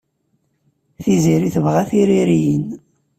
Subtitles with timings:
[1.01, 2.67] Tiziri tebɣa tiririyin.